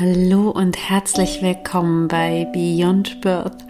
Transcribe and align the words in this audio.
Hallo 0.00 0.50
und 0.50 0.76
herzlich 0.76 1.40
willkommen 1.40 2.08
bei 2.08 2.48
Beyond 2.52 3.20
Birth, 3.20 3.64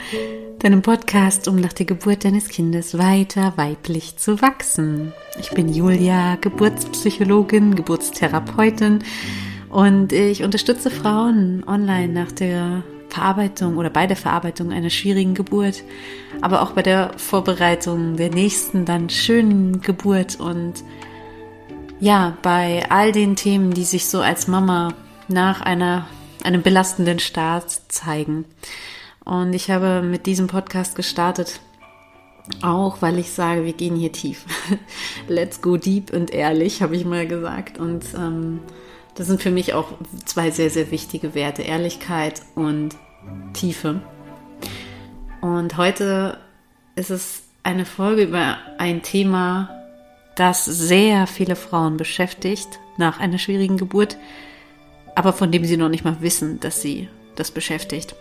deinem 0.58 0.80
Podcast, 0.80 1.48
um 1.48 1.56
nach 1.56 1.74
der 1.74 1.84
Geburt 1.84 2.24
deines 2.24 2.48
Kindes 2.48 2.96
weiter 2.96 3.52
weiblich 3.56 4.16
zu 4.16 4.40
wachsen. 4.40 5.12
Ich 5.38 5.50
bin 5.50 5.70
Julia, 5.70 6.36
Geburtspsychologin, 6.36 7.74
Geburtstherapeutin 7.74 9.04
und 9.68 10.14
ich 10.14 10.42
unterstütze 10.42 10.90
Frauen 10.90 11.62
online 11.66 12.08
nach 12.14 12.32
der 12.32 12.82
Verarbeitung 13.10 13.76
oder 13.76 13.90
bei 13.90 14.06
der 14.06 14.16
Verarbeitung 14.16 14.72
einer 14.72 14.88
schwierigen 14.88 15.34
Geburt, 15.34 15.84
aber 16.40 16.62
auch 16.62 16.70
bei 16.70 16.80
der 16.80 17.10
Vorbereitung 17.18 18.16
der 18.16 18.30
nächsten 18.30 18.86
dann 18.86 19.10
schönen 19.10 19.82
Geburt 19.82 20.40
und 20.40 20.84
ja, 22.00 22.38
bei 22.40 22.82
all 22.88 23.12
den 23.12 23.36
Themen, 23.36 23.72
die 23.72 23.84
sich 23.84 24.06
so 24.06 24.22
als 24.22 24.48
Mama 24.48 24.94
nach 25.28 25.60
einer, 25.60 26.06
einem 26.44 26.62
belastenden 26.62 27.18
Start 27.18 27.70
zeigen. 27.88 28.44
Und 29.24 29.54
ich 29.54 29.70
habe 29.70 30.02
mit 30.02 30.26
diesem 30.26 30.46
Podcast 30.46 30.96
gestartet, 30.96 31.60
auch 32.62 33.00
weil 33.00 33.18
ich 33.18 33.32
sage, 33.32 33.64
wir 33.64 33.72
gehen 33.72 33.96
hier 33.96 34.12
tief. 34.12 34.44
Let's 35.28 35.62
go 35.62 35.76
deep 35.76 36.12
und 36.12 36.30
ehrlich, 36.32 36.82
habe 36.82 36.96
ich 36.96 37.04
mal 37.04 37.26
gesagt. 37.26 37.78
Und 37.78 38.04
ähm, 38.14 38.60
das 39.14 39.26
sind 39.26 39.42
für 39.42 39.50
mich 39.50 39.72
auch 39.72 39.92
zwei 40.26 40.50
sehr, 40.50 40.70
sehr 40.70 40.90
wichtige 40.90 41.34
Werte, 41.34 41.62
Ehrlichkeit 41.62 42.42
und 42.54 42.96
Tiefe. 43.54 44.02
Und 45.40 45.76
heute 45.76 46.38
ist 46.96 47.10
es 47.10 47.42
eine 47.62 47.86
Folge 47.86 48.24
über 48.24 48.58
ein 48.78 49.02
Thema, 49.02 49.70
das 50.36 50.64
sehr 50.64 51.26
viele 51.26 51.56
Frauen 51.56 51.96
beschäftigt 51.96 52.80
nach 52.96 53.20
einer 53.20 53.38
schwierigen 53.38 53.76
Geburt, 53.76 54.18
aber 55.14 55.32
von 55.32 55.52
dem 55.52 55.64
sie 55.64 55.76
noch 55.76 55.88
nicht 55.88 56.04
mal 56.04 56.16
wissen, 56.20 56.60
dass 56.60 56.80
sie 56.80 57.08
das 57.36 57.50
beschäftigt. 57.50 58.14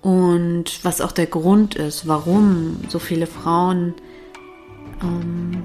Und 0.00 0.84
was 0.84 1.00
auch 1.00 1.12
der 1.12 1.26
Grund 1.26 1.76
ist, 1.76 2.08
warum 2.08 2.78
so 2.88 2.98
viele 2.98 3.26
Frauen 3.26 3.94
ähm, 5.00 5.62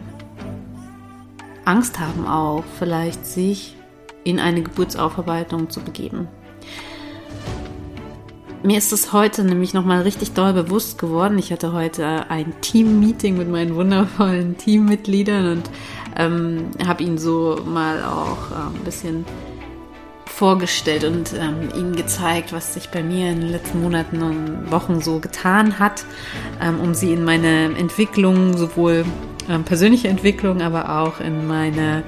Angst 1.66 2.00
haben, 2.00 2.28
auch 2.28 2.64
vielleicht 2.78 3.26
sich 3.26 3.76
in 4.24 4.40
eine 4.40 4.62
Geburtsaufarbeitung 4.62 5.70
zu 5.70 5.82
begeben. 5.82 6.28
Mir 8.64 8.78
ist 8.78 8.92
es 8.92 9.14
heute 9.14 9.44
nämlich 9.44 9.74
nochmal 9.74 10.02
richtig 10.02 10.34
doll 10.34 10.54
bewusst 10.54 10.98
geworden. 10.98 11.38
Ich 11.38 11.52
hatte 11.52 11.74
heute 11.74 12.30
ein 12.30 12.54
Team-Meeting 12.62 13.38
mit 13.38 13.50
meinen 13.50 13.76
wundervollen 13.76 14.58
Teammitgliedern 14.58 15.58
und 15.58 15.70
ähm, 16.16 16.72
habe 16.86 17.04
ihnen 17.04 17.18
so 17.18 17.60
mal 17.66 18.04
auch 18.04 18.52
äh, 18.52 18.78
ein 18.78 18.84
bisschen 18.84 19.26
vorgestellt 20.38 21.04
und 21.04 21.34
ähm, 21.34 21.70
ihnen 21.76 21.96
gezeigt, 21.96 22.54
was 22.54 22.76
sich 22.76 22.90
bei 22.90 23.02
mir 23.02 23.32
in 23.32 23.42
den 23.42 23.50
letzten 23.50 23.82
Monaten 23.82 24.22
und 24.22 24.72
Wochen 24.72 25.02
so 25.02 25.18
getan 25.18 25.80
hat, 25.80 26.06
ähm, 26.62 26.80
um 26.80 26.94
sie 26.94 27.12
in 27.12 27.24
meine 27.24 27.76
Entwicklung, 27.76 28.56
sowohl 28.56 29.04
ähm, 29.50 29.64
persönliche 29.64 30.10
Entwicklung, 30.10 30.62
aber 30.62 31.02
auch 31.02 31.20
in 31.22 31.48
meine 31.48 32.04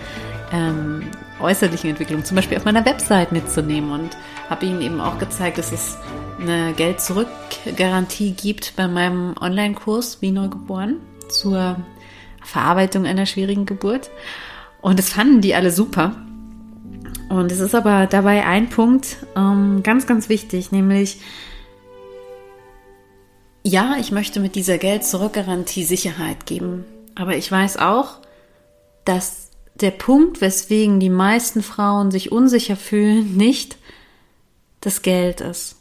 ähm, 0.53 1.07
äußerliche 1.39 1.89
Entwicklung, 1.89 2.23
zum 2.23 2.35
Beispiel 2.35 2.59
auf 2.59 2.65
meiner 2.65 2.85
Website 2.85 3.31
mitzunehmen 3.31 3.89
und 3.89 4.11
habe 4.47 4.67
ihnen 4.67 4.83
eben 4.83 5.01
auch 5.01 5.17
gezeigt, 5.17 5.57
dass 5.57 5.71
es 5.71 5.97
eine 6.39 6.73
Geld-Zurück-Garantie 6.73 8.33
gibt 8.33 8.75
bei 8.75 8.87
meinem 8.87 9.33
Online-Kurs 9.41 10.21
Wie 10.21 10.29
Neugeboren 10.29 10.97
zur 11.29 11.77
Verarbeitung 12.43 13.07
einer 13.07 13.25
schwierigen 13.25 13.65
Geburt. 13.65 14.11
Und 14.81 14.99
das 14.99 15.09
fanden 15.09 15.41
die 15.41 15.55
alle 15.55 15.71
super. 15.71 16.15
Und 17.29 17.51
es 17.51 17.59
ist 17.59 17.75
aber 17.75 18.07
dabei 18.07 18.45
ein 18.45 18.69
Punkt 18.69 19.17
ähm, 19.35 19.81
ganz, 19.83 20.07
ganz 20.07 20.29
wichtig, 20.29 20.71
nämlich 20.71 21.19
ja, 23.63 23.97
ich 23.99 24.11
möchte 24.11 24.39
mit 24.39 24.55
dieser 24.55 24.77
Geld-Zurück-Garantie 24.77 25.83
Sicherheit 25.83 26.45
geben. 26.45 26.85
Aber 27.15 27.35
ich 27.35 27.51
weiß 27.51 27.77
auch, 27.77 28.19
dass 29.05 29.51
der 29.75 29.91
Punkt, 29.91 30.41
weswegen 30.41 30.99
die 30.99 31.09
meisten 31.09 31.61
Frauen 31.61 32.11
sich 32.11 32.31
unsicher 32.31 32.75
fühlen, 32.75 33.35
nicht 33.37 33.77
das 34.81 35.01
Geld 35.01 35.41
ist. 35.41 35.75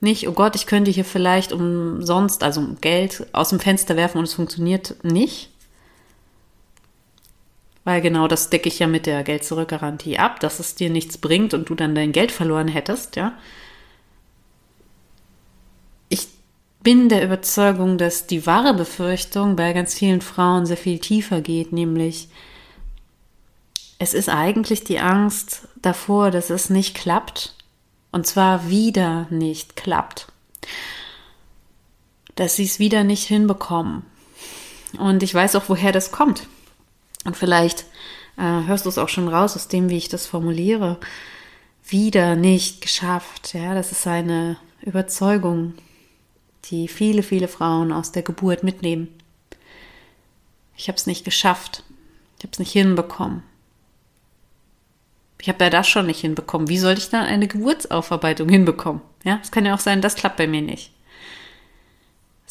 Nicht, 0.00 0.28
oh 0.28 0.32
Gott, 0.32 0.56
ich 0.56 0.66
könnte 0.66 0.90
hier 0.90 1.04
vielleicht 1.04 1.52
umsonst, 1.52 2.42
also 2.42 2.76
Geld 2.82 3.26
aus 3.32 3.48
dem 3.48 3.60
Fenster 3.60 3.96
werfen 3.96 4.18
und 4.18 4.24
es 4.24 4.34
funktioniert 4.34 4.96
nicht. 5.02 5.50
Weil 7.84 8.00
genau 8.00 8.28
das 8.28 8.48
decke 8.48 8.68
ich 8.68 8.78
ja 8.78 8.86
mit 8.86 9.06
der 9.06 9.22
Geld-Zurück-Garantie 9.22 10.18
ab, 10.18 10.40
dass 10.40 10.58
es 10.58 10.74
dir 10.74 10.88
nichts 10.88 11.18
bringt 11.18 11.52
und 11.52 11.68
du 11.68 11.74
dann 11.74 11.94
dein 11.94 12.12
Geld 12.12 12.32
verloren 12.32 12.68
hättest, 12.68 13.16
ja. 13.16 13.36
Ich 16.08 16.28
bin 16.82 17.08
der 17.10 17.22
Überzeugung, 17.24 17.98
dass 17.98 18.26
die 18.26 18.46
wahre 18.46 18.74
Befürchtung 18.74 19.56
bei 19.56 19.72
ganz 19.74 19.94
vielen 19.94 20.22
Frauen 20.22 20.64
sehr 20.64 20.78
viel 20.78 20.98
tiefer 20.98 21.42
geht, 21.42 21.72
nämlich 21.72 22.28
es 23.98 24.14
ist 24.14 24.28
eigentlich 24.28 24.84
die 24.84 24.98
Angst 24.98 25.68
davor, 25.76 26.30
dass 26.30 26.50
es 26.50 26.70
nicht 26.70 26.94
klappt 26.94 27.54
und 28.12 28.26
zwar 28.26 28.68
wieder 28.68 29.26
nicht 29.30 29.76
klappt. 29.76 30.28
Dass 32.34 32.56
sie 32.56 32.64
es 32.64 32.78
wieder 32.78 33.04
nicht 33.04 33.26
hinbekommen. 33.26 34.04
Und 34.98 35.22
ich 35.22 35.34
weiß 35.34 35.56
auch, 35.56 35.68
woher 35.68 35.92
das 35.92 36.10
kommt. 36.10 36.46
Und 37.24 37.36
vielleicht 37.36 37.86
äh, 38.36 38.42
hörst 38.66 38.84
du 38.84 38.88
es 38.88 38.98
auch 38.98 39.08
schon 39.08 39.28
raus 39.28 39.56
aus 39.56 39.68
dem, 39.68 39.88
wie 39.88 39.96
ich 39.96 40.08
das 40.08 40.26
formuliere. 40.26 40.98
Wieder 41.86 42.36
nicht 42.36 42.80
geschafft. 42.80 43.54
Ja, 43.54 43.74
das 43.74 43.92
ist 43.92 44.06
eine 44.06 44.56
Überzeugung, 44.82 45.74
die 46.66 46.88
viele, 46.88 47.22
viele 47.22 47.48
Frauen 47.48 47.92
aus 47.92 48.12
der 48.12 48.22
Geburt 48.22 48.62
mitnehmen. 48.62 49.08
Ich 50.76 50.88
habe 50.88 50.96
es 50.96 51.06
nicht 51.06 51.24
geschafft. 51.24 51.84
Ich 52.38 52.44
habe 52.44 52.52
es 52.52 52.58
nicht 52.58 52.72
hinbekommen. 52.72 53.42
Ich 55.40 55.48
habe 55.48 55.62
ja 55.64 55.70
das 55.70 55.88
schon 55.88 56.06
nicht 56.06 56.20
hinbekommen. 56.20 56.68
Wie 56.68 56.78
soll 56.78 56.94
ich 56.94 57.10
dann 57.10 57.26
eine 57.26 57.48
Geburtsaufarbeitung 57.48 58.48
hinbekommen? 58.48 59.02
Ja, 59.24 59.40
es 59.42 59.50
kann 59.50 59.66
ja 59.66 59.74
auch 59.74 59.80
sein, 59.80 60.00
das 60.00 60.14
klappt 60.14 60.38
bei 60.38 60.46
mir 60.46 60.62
nicht 60.62 60.90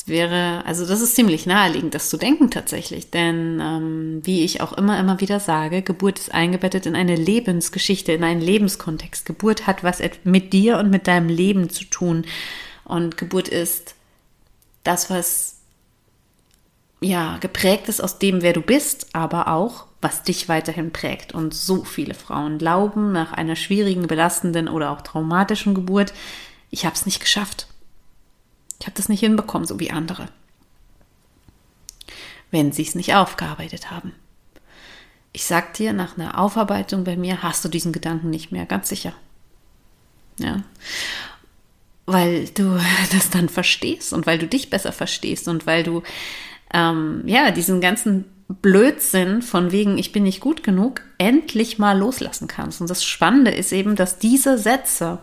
wäre, 0.08 0.66
also 0.66 0.86
das 0.86 1.02
ist 1.02 1.16
ziemlich 1.16 1.46
naheliegend, 1.46 1.94
das 1.94 2.10
zu 2.10 2.18
denken 2.18 2.52
tatsächlich. 2.52 3.10
Denn 3.10 3.60
ähm, 3.62 4.22
wie 4.24 4.44
ich 4.44 4.62
auch 4.62 4.74
immer, 4.74 5.00
immer 5.00 5.22
wieder 5.22 5.40
sage, 5.40 5.82
Geburt 5.82 6.20
ist 6.20 6.34
eingebettet 6.34 6.86
in 6.86 6.96
eine 6.96 7.16
Lebensgeschichte, 7.16 8.12
in 8.12 8.24
einen 8.24 8.42
Lebenskontext. 8.42 9.26
Geburt 9.26 9.68
hat 9.68 9.84
was 9.84 10.02
mit 10.24 10.54
dir 10.54 10.78
und 10.78 10.90
mit 10.90 11.08
deinem 11.08 11.30
Leben 11.30 11.70
zu 11.70 11.86
tun. 11.86 12.26
Und 12.84 13.18
Geburt 13.18 13.48
ist 13.48 13.96
das, 14.84 15.10
was 15.10 15.60
ja 17.00 17.38
geprägt 17.40 17.90
ist 17.90 18.02
aus 18.02 18.20
dem, 18.20 18.42
wer 18.42 18.54
du 18.54 18.62
bist, 18.62 19.08
aber 19.14 19.48
auch 19.48 19.86
was 20.02 20.24
dich 20.24 20.50
weiterhin 20.50 20.92
prägt. 20.92 21.34
Und 21.34 21.54
so 21.54 21.84
viele 21.84 22.14
Frauen 22.14 22.58
glauben 22.58 23.12
nach 23.14 23.32
einer 23.32 23.56
schwierigen, 23.56 24.08
belastenden 24.08 24.68
oder 24.68 24.92
auch 24.92 25.02
traumatischen 25.02 25.74
Geburt, 25.74 26.14
ich 26.70 26.86
habe 26.86 26.96
es 26.96 27.06
nicht 27.06 27.22
geschafft. 27.22 27.68
Ich 28.84 28.88
habe 28.88 28.98
das 28.98 29.08
nicht 29.08 29.22
hinbekommen, 29.22 29.66
so 29.66 29.80
wie 29.80 29.92
andere. 29.92 30.28
Wenn 32.52 32.74
sie 32.74 32.82
es 32.82 32.96
nicht 32.96 33.16
aufgearbeitet 33.16 33.92
haben. 33.92 34.12
Ich 35.32 35.46
sag 35.46 35.74
dir, 35.76 35.94
nach 35.94 36.18
einer 36.18 36.38
Aufarbeitung 36.38 37.06
bei 37.06 37.16
mir 37.16 37.44
hast 37.44 37.64
du 37.64 37.70
diesen 37.70 37.94
Gedanken 37.94 38.30
nicht 38.30 38.52
mehr, 38.52 38.66
ganz 38.66 38.90
sicher. 38.90 39.14
Ja. 40.38 40.64
Weil 42.06 42.50
du 42.50 42.78
das 43.14 43.30
dann 43.30 43.48
verstehst 43.48 44.12
und 44.12 44.28
weil 44.28 44.38
du 44.38 44.48
dich 44.48 44.70
besser 44.70 44.92
verstehst 44.92 45.48
und 45.48 45.66
weil 45.66 45.84
du 45.84 46.04
ähm, 46.74 47.24
ja 47.26 47.52
diesen 47.52 47.80
ganzen 47.80 48.26
Blödsinn 48.50 49.42
von 49.42 49.72
wegen, 49.72 49.98
ich 49.98 50.12
bin 50.12 50.24
nicht 50.24 50.42
gut 50.42 50.62
genug, 50.62 51.00
endlich 51.18 51.80
mal 51.80 51.98
loslassen 51.98 52.50
kannst. 52.50 52.82
Und 52.82 52.90
das 52.90 53.06
Spannende 53.06 53.52
ist 53.52 53.72
eben, 53.72 53.96
dass 53.96 54.20
diese 54.20 54.58
Sätze 54.58 55.20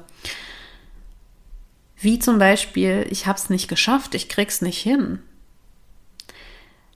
wie 2.01 2.19
zum 2.19 2.39
Beispiel, 2.39 3.07
ich 3.11 3.27
habe 3.27 3.39
es 3.39 3.51
nicht 3.51 3.69
geschafft, 3.69 4.15
ich 4.15 4.29
krieg's 4.29 4.63
nicht 4.63 4.79
hin. 4.79 5.21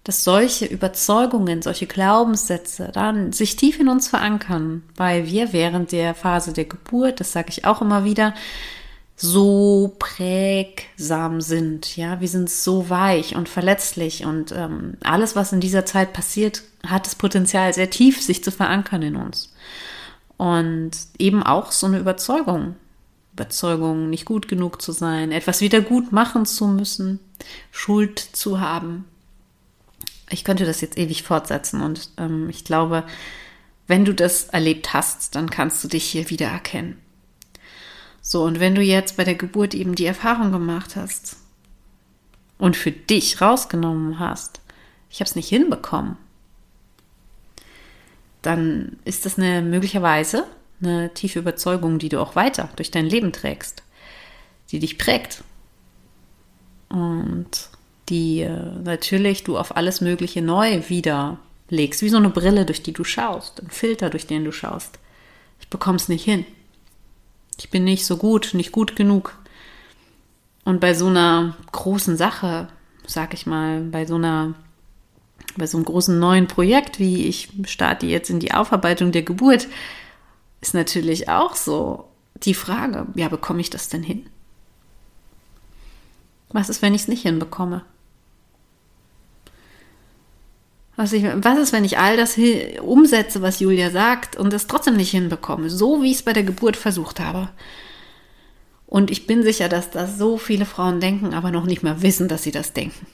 Dass 0.03 0.25
solche 0.25 0.67
Überzeugungen, 0.67 1.63
solche 1.63 1.87
Glaubenssätze 1.87 2.91
dann 2.93 3.33
sich 3.33 3.57
tief 3.57 3.81
in 3.81 3.89
uns 3.89 4.09
verankern, 4.09 4.83
weil 4.97 5.27
wir 5.27 5.53
während 5.53 5.93
der 5.93 6.15
Phase 6.15 6.53
der 6.53 6.67
Geburt, 6.67 7.21
das 7.21 7.33
sage 7.33 7.49
ich 7.51 7.65
auch 7.65 7.81
immer 7.81 8.05
wieder, 8.05 8.35
so 9.17 9.95
prägsam 9.99 11.41
sind. 11.41 11.97
Ja, 11.97 12.21
wir 12.21 12.29
sind 12.29 12.51
so 12.51 12.91
weich 12.91 13.37
und 13.37 13.49
verletzlich 13.49 14.25
und 14.25 14.53
ähm, 14.53 14.97
alles, 15.05 15.37
was 15.37 15.53
in 15.53 15.61
dieser 15.61 15.87
Zeit 15.87 16.13
passiert, 16.13 16.63
hat 16.87 17.07
das 17.07 17.15
Potenzial, 17.15 17.73
sehr 17.73 17.91
tief 17.91 18.21
sich 18.21 18.43
zu 18.43 18.51
verankern 18.51 19.03
in 19.03 19.17
uns. 19.17 19.55
Und 20.37 20.91
eben 21.19 21.43
auch 21.43 21.71
so 21.71 21.87
eine 21.87 21.99
Überzeugung. 21.99 22.75
Überzeugung, 23.35 24.11
nicht 24.11 24.25
gut 24.25 24.49
genug 24.49 24.81
zu 24.81 24.93
sein, 24.93 25.31
etwas 25.33 25.61
wieder 25.61 25.81
gut 25.81 26.13
machen 26.13 26.47
zu 26.47 26.67
müssen, 26.67 27.21
Schuld 27.71 28.19
zu 28.19 28.61
haben. 28.61 29.05
Ich 30.31 30.45
könnte 30.45 30.65
das 30.65 30.81
jetzt 30.81 30.97
ewig 30.97 31.23
fortsetzen 31.23 31.83
und 31.83 32.11
ähm, 32.17 32.49
ich 32.49 32.65
glaube, 32.65 33.05
Wenn 33.87 34.05
du 34.05 34.15
das 34.15 34.45
erlebt 34.45 34.95
hast, 34.95 35.35
dann 35.35 35.51
kannst 35.51 35.85
du 35.85 35.89
dich 35.89 36.05
hier 36.05 36.31
wiedererkennen. 36.31 36.97
So, 38.23 38.43
und 38.43 38.59
wenn 38.59 38.75
du 38.75 38.81
jetzt 38.81 39.17
bei 39.17 39.25
der 39.25 39.35
Geburt 39.35 39.75
eben 39.75 39.95
die 39.95 40.07
Erfahrung 40.07 40.51
gemacht 40.51 40.97
hast 40.97 41.37
und 42.57 42.77
für 42.77 42.91
dich 42.91 43.43
rausgenommen 43.43 44.19
hast, 44.19 44.61
ich 45.11 45.21
habe 45.21 45.29
es 45.29 45.37
nicht 45.37 45.49
hinbekommen, 45.49 46.17
dann 48.41 48.99
ist 49.05 49.27
das 49.27 49.39
eine 49.39 49.61
möglicherweise 49.61 50.47
eine 50.85 51.13
tiefe 51.15 51.39
Überzeugung, 51.39 51.99
die 51.99 52.09
du 52.09 52.21
auch 52.21 52.37
weiter 52.37 52.69
durch 52.77 52.91
dein 52.91 53.07
Leben 53.07 53.33
trägst, 53.33 53.83
die 54.71 54.79
dich 54.79 54.99
prägt 54.99 55.43
und 56.89 57.49
die 58.09 58.41
äh, 58.41 58.73
natürlich 58.85 59.45
du 59.45 59.59
auf 59.59 59.77
alles 59.77 60.01
Mögliche 60.01 60.43
neu 60.43 60.83
wieder 60.89 61.39
legst, 61.71 62.03
wie 62.03 62.09
so 62.09 62.19
eine 62.19 62.31
Brille, 62.31 62.67
durch 62.67 62.83
die 62.83 62.93
du 62.93 63.05
schaust, 63.05 63.63
ein 63.63 63.71
Filter, 63.71 64.11
durch 64.11 64.27
den 64.27 64.45
du 64.45 64.53
schaust. 64.53 64.99
Ich 65.61 65.69
bekomme 65.69 65.97
es 65.97 66.09
nicht 66.09 66.25
hin. 66.25 66.45
Ich 67.59 67.71
bin 67.71 67.85
nicht 67.85 68.05
so 68.05 68.17
gut, 68.17 68.51
nicht 68.53 68.73
gut 68.73 68.97
genug. 68.97 69.39
Und 70.65 70.81
bei 70.81 70.95
so 70.95 71.07
einer 71.07 71.57
großen 71.73 72.17
Sache, 72.17 72.69
sag 73.07 73.35
ich 73.35 73.47
mal, 73.47 73.81
bei 73.81 74.07
so 74.07 74.17
einer, 74.17 74.55
bei 75.57 75.67
so 75.67 75.79
einem 75.79 75.85
großen 75.85 76.19
neuen 76.19 76.49
Projekt, 76.49 76.99
wie 76.99 77.27
ich 77.27 77.49
starte 77.67 78.07
jetzt 78.07 78.31
in 78.31 78.41
die 78.41 78.53
Aufarbeitung 78.53 79.13
der 79.13 79.23
Geburt, 79.23 79.69
ist 80.65 80.73
natürlich 80.73 81.29
auch 81.29 81.57
so 81.57 82.09
die 82.37 82.55
Frage, 82.55 83.07
ja, 83.17 83.29
bekomme 83.29 83.61
ich 83.61 83.69
das 83.69 83.91
denn 83.91 84.03
hin? 84.03 84.27
Was 86.49 86.71
ist, 86.71 86.81
wenn 86.81 86.95
ich 86.95 87.03
es 87.03 87.09
nicht 87.09 87.23
hinbekomme? 87.23 87.85
Was, 90.97 91.13
ich, 91.13 91.23
was 91.25 91.59
ist, 91.59 91.73
wenn 91.75 91.85
ich 91.85 91.99
all 91.99 92.17
das 92.17 92.39
umsetze, 92.81 93.43
was 93.43 93.61
Julia 93.61 93.91
sagt 93.91 94.37
und 94.37 94.55
es 94.55 94.67
trotzdem 94.67 94.97
nicht 94.97 95.11
hinbekomme, 95.11 95.69
so 95.69 96.03
wie 96.03 96.11
ich 96.11 96.19
es 96.19 96.23
bei 96.23 96.33
der 96.33 96.45
Geburt 96.45 96.77
versucht 96.77 97.21
habe? 97.21 97.51
Und 98.87 99.11
ich 99.11 99.27
bin 99.27 99.43
sicher, 99.43 99.69
dass 99.69 99.91
das 99.91 100.17
so 100.17 100.39
viele 100.39 100.65
Frauen 100.65 101.01
denken, 101.01 101.35
aber 101.35 101.51
noch 101.51 101.67
nicht 101.67 101.83
mal 101.83 102.01
wissen, 102.01 102.29
dass 102.29 102.43
sie 102.43 102.53
das 102.53 102.73
denken. 102.73 103.07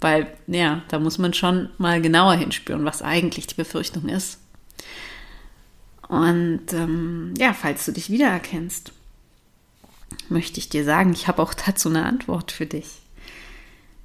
Weil, 0.00 0.26
ja, 0.48 0.82
da 0.88 0.98
muss 0.98 1.18
man 1.18 1.32
schon 1.32 1.68
mal 1.78 2.02
genauer 2.02 2.34
hinspüren, 2.34 2.84
was 2.84 3.02
eigentlich 3.02 3.46
die 3.46 3.54
Befürchtung 3.54 4.08
ist. 4.08 4.40
Und 6.08 6.72
ähm, 6.72 7.34
ja, 7.38 7.52
falls 7.52 7.84
du 7.86 7.92
dich 7.92 8.10
wiedererkennst, 8.10 8.92
möchte 10.28 10.58
ich 10.58 10.68
dir 10.68 10.84
sagen, 10.84 11.12
ich 11.12 11.28
habe 11.28 11.42
auch 11.42 11.54
dazu 11.66 11.88
eine 11.88 12.04
Antwort 12.04 12.52
für 12.52 12.66
dich. 12.66 12.86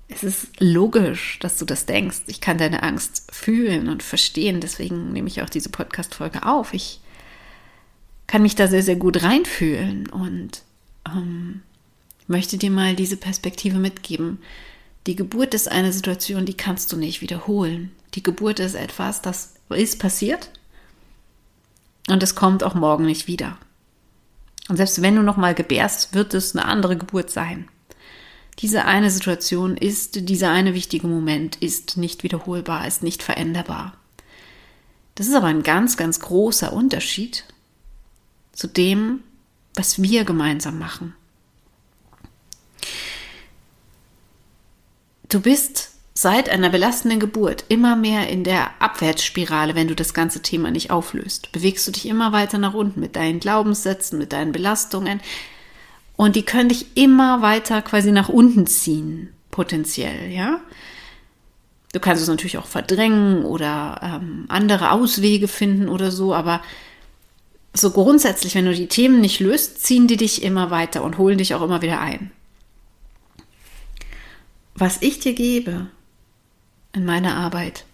Es 0.07 0.23
ist 0.23 0.47
logisch, 0.59 1.37
dass 1.39 1.57
du 1.57 1.65
das 1.65 1.85
denkst. 1.85 2.21
Ich 2.27 2.41
kann 2.41 2.57
deine 2.57 2.81
Angst 2.81 3.27
fühlen 3.31 3.87
und 3.89 4.01
verstehen. 4.01 4.59
Deswegen 4.59 5.13
nehme 5.13 5.27
ich 5.27 5.43
auch 5.43 5.49
diese 5.49 5.69
Podcast-Folge 5.69 6.47
auf. 6.47 6.73
Ich 6.73 6.99
kann 8.25 8.41
mich 8.41 8.55
da 8.55 8.67
sehr, 8.67 8.81
sehr 8.81 8.95
gut 8.95 9.21
reinfühlen 9.21 10.09
und 10.09 10.63
ähm, 11.05 11.61
möchte 12.25 12.57
dir 12.57 12.71
mal 12.71 12.95
diese 12.95 13.17
Perspektive 13.17 13.77
mitgeben. 13.77 14.39
Die 15.05 15.15
Geburt 15.15 15.53
ist 15.53 15.71
eine 15.71 15.93
Situation, 15.93 16.45
die 16.45 16.57
kannst 16.57 16.91
du 16.91 16.97
nicht 16.97 17.21
wiederholen. 17.21 17.91
Die 18.15 18.23
Geburt 18.23 18.59
ist 18.59 18.75
etwas, 18.75 19.21
das 19.21 19.53
ist 19.69 19.99
passiert 19.99 20.49
und 22.11 22.23
es 22.23 22.35
kommt 22.35 22.63
auch 22.63 22.75
morgen 22.75 23.05
nicht 23.05 23.27
wieder. 23.27 23.57
Und 24.67 24.77
selbst 24.77 25.01
wenn 25.01 25.15
du 25.15 25.23
nochmal 25.23 25.55
gebärst, 25.55 26.13
wird 26.13 26.33
es 26.33 26.55
eine 26.55 26.65
andere 26.65 26.95
Geburt 26.95 27.31
sein. 27.31 27.67
Diese 28.59 28.85
eine 28.85 29.09
Situation 29.09 29.77
ist, 29.77 30.27
dieser 30.29 30.51
eine 30.51 30.73
wichtige 30.73 31.07
Moment 31.07 31.55
ist 31.57 31.97
nicht 31.97 32.23
wiederholbar, 32.23 32.85
ist 32.85 33.03
nicht 33.03 33.23
veränderbar. 33.23 33.93
Das 35.15 35.27
ist 35.27 35.33
aber 35.33 35.47
ein 35.47 35.63
ganz, 35.63 35.97
ganz 35.97 36.19
großer 36.19 36.71
Unterschied 36.73 37.45
zu 38.51 38.67
dem, 38.67 39.23
was 39.75 40.01
wir 40.01 40.25
gemeinsam 40.25 40.77
machen. 40.77 41.15
Du 45.29 45.39
bist 45.39 45.88
seit 46.21 46.49
einer 46.49 46.69
belastenden 46.69 47.21
Geburt 47.21 47.63
immer 47.69 47.95
mehr 47.95 48.27
in 48.27 48.43
der 48.43 48.71
Abwärtsspirale, 48.79 49.73
wenn 49.73 49.87
du 49.87 49.95
das 49.95 50.13
ganze 50.13 50.41
Thema 50.41 50.69
nicht 50.69 50.91
auflöst. 50.91 51.49
Bewegst 51.53 51.87
du 51.87 51.91
dich 51.91 52.05
immer 52.05 52.33
weiter 52.33 52.57
nach 52.57 52.73
unten 52.73 52.99
mit 52.99 53.15
deinen 53.15 53.39
Glaubenssätzen, 53.39 54.19
mit 54.19 54.33
deinen 54.33 54.51
Belastungen, 54.51 55.21
und 56.17 56.35
die 56.35 56.43
können 56.43 56.67
dich 56.67 56.97
immer 56.97 57.41
weiter 57.41 57.81
quasi 57.81 58.11
nach 58.11 58.27
unten 58.27 58.67
ziehen, 58.67 59.29
potenziell, 59.49 60.29
ja. 60.29 60.59
Du 61.93 62.01
kannst 62.01 62.21
es 62.21 62.27
natürlich 62.27 62.57
auch 62.57 62.65
verdrängen 62.65 63.45
oder 63.45 64.01
ähm, 64.03 64.43
andere 64.49 64.91
Auswege 64.91 65.47
finden 65.47 65.87
oder 65.87 66.11
so, 66.11 66.35
aber 66.35 66.61
so 67.73 67.91
grundsätzlich, 67.91 68.55
wenn 68.55 68.65
du 68.65 68.73
die 68.73 68.87
Themen 68.87 69.21
nicht 69.21 69.39
löst, 69.39 69.85
ziehen 69.85 70.07
die 70.07 70.17
dich 70.17 70.43
immer 70.43 70.69
weiter 70.69 71.01
und 71.01 71.17
holen 71.17 71.37
dich 71.37 71.55
auch 71.55 71.61
immer 71.61 71.81
wieder 71.81 72.01
ein. 72.01 72.31
Was 74.75 75.01
ich 75.01 75.19
dir 75.19 75.33
gebe 75.33 75.87
in 76.93 77.05
meiner 77.05 77.35
Arbeit, 77.35 77.85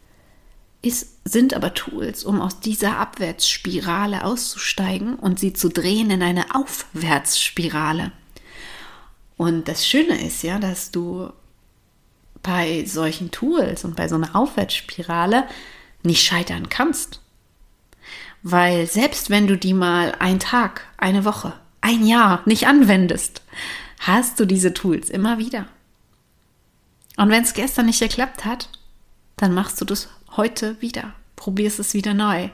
ist, 0.82 1.18
sind 1.26 1.54
aber 1.54 1.74
Tools, 1.74 2.24
um 2.24 2.42
aus 2.42 2.60
dieser 2.60 2.98
Abwärtsspirale 2.98 4.24
auszusteigen 4.24 5.16
und 5.16 5.40
sie 5.40 5.54
zu 5.54 5.70
drehen 5.70 6.12
in 6.12 6.22
eine 6.22 6.54
Aufwärtsspirale. 6.54 8.12
Und 9.38 9.68
das 9.68 9.88
Schöne 9.88 10.26
ist 10.26 10.44
ja, 10.44 10.60
dass 10.60 10.92
du 10.92 11.32
bei 12.44 12.86
solchen 12.86 13.32
Tools 13.32 13.84
und 13.84 13.96
bei 13.96 14.08
so 14.08 14.16
einer 14.16 14.36
Aufwärtsspirale 14.36 15.46
nicht 16.04 16.24
scheitern 16.24 16.70
kannst. 16.70 17.20
Weil 18.44 18.86
selbst 18.86 19.32
wenn 19.32 19.48
du 19.48 19.58
die 19.58 19.74
mal 19.74 20.14
einen 20.20 20.40
Tag, 20.40 20.86
eine 20.98 21.26
Woche, 21.26 21.54
ein 21.82 22.06
Jahr 22.06 22.44
nicht 22.46 22.68
anwendest, 22.68 23.42
hast 24.00 24.40
du 24.40 24.46
diese 24.46 24.74
Tools 24.74 25.10
immer 25.10 25.40
wieder. 25.40 25.68
Und 27.18 27.30
wenn 27.30 27.44
es 27.44 27.54
gestern 27.54 27.88
nicht 27.88 28.00
geklappt 28.00 28.46
hat, 28.46 28.70
dann 29.38 29.54
machst 29.54 29.80
du 29.82 29.86
das 29.86 30.10
heute 30.38 30.82
wieder. 30.82 31.14
Probierst 31.36 31.80
es 31.80 31.94
wieder 31.94 32.14
neu. 32.14 32.50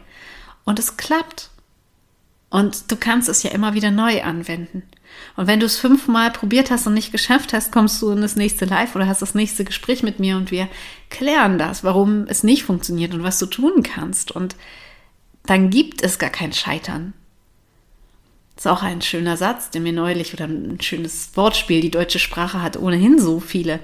Und 0.64 0.80
es 0.80 0.98
klappt. 0.98 1.50
Und 2.50 2.92
du 2.92 2.98
kannst 2.98 3.30
es 3.30 3.44
ja 3.44 3.52
immer 3.52 3.74
wieder 3.74 3.92
neu 3.92 4.24
anwenden. 4.24 4.84
Und 5.36 5.48
wenn 5.48 5.60
du 5.60 5.66
es 5.66 5.78
fünfmal 5.78 6.32
probiert 6.32 6.72
hast 6.72 6.88
und 6.88 6.94
nicht 6.94 7.12
geschafft 7.12 7.54
hast, 7.54 7.72
kommst 7.72 8.02
du 8.02 8.12
in 8.12 8.22
das 8.22 8.36
nächste 8.36 8.66
Live 8.66 8.96
oder 8.96 9.08
hast 9.08 9.22
das 9.22 9.36
nächste 9.36 9.64
Gespräch 9.64 10.04
mit 10.04 10.20
mir 10.20 10.38
und 10.38 10.52
wir 10.52 10.68
klären 11.10 11.58
das, 11.58 11.84
warum 11.84 12.26
es 12.28 12.44
nicht 12.44 12.64
funktioniert 12.64 13.14
und 13.14 13.24
was 13.24 13.40
du 13.40 13.46
tun 13.46 13.84
kannst. 13.84 14.32
Und 14.32 14.56
dann 15.46 15.70
gibt 15.70 16.02
es 16.02 16.20
gar 16.20 16.30
kein 16.30 16.54
Scheitern. 16.54 17.14
Das 18.56 18.66
ist 18.66 18.72
auch 18.72 18.84
ein 18.84 19.02
schöner 19.02 19.38
Satz, 19.38 19.70
der 19.70 19.82
mir 19.82 19.94
neulich 19.94 20.34
oder 20.34 20.46
ein 20.46 20.80
schönes 20.82 21.32
Wortspiel. 21.36 21.82
Die 21.82 21.92
deutsche 21.92 22.20
Sprache 22.20 22.62
hat 22.62 22.78
ohnehin 22.78 23.20
so 23.20 23.40
viele 23.40 23.80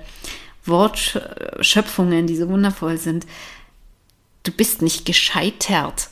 Wortschöpfungen, 0.68 2.28
die 2.28 2.36
so 2.36 2.50
wundervoll 2.50 2.98
sind. 2.98 3.26
Du 4.44 4.52
bist 4.52 4.82
nicht 4.82 5.06
gescheitert. 5.06 6.10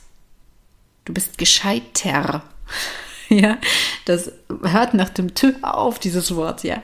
Du 1.05 1.13
bist 1.13 1.37
gescheiter. 1.37 2.43
ja, 3.29 3.57
das 4.05 4.31
hört 4.61 4.93
nach 4.93 5.09
dem 5.09 5.33
T 5.33 5.53
auf, 5.61 5.99
dieses 5.99 6.35
Wort, 6.35 6.63
ja. 6.63 6.81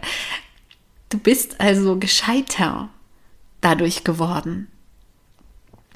Du 1.10 1.18
bist 1.18 1.60
also 1.60 1.98
gescheiter 1.98 2.90
dadurch 3.60 4.04
geworden. 4.04 4.68